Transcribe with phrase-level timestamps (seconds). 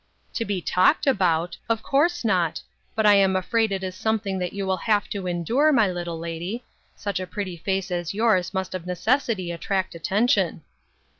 [0.37, 1.57] "To be talked about?
[1.69, 2.59] Of course not;
[2.95, 6.17] but I am afraid it is something that you will have to endure, my little
[6.17, 6.63] lady.
[6.95, 10.63] Such a pretty face as yours must of necessity attract attention."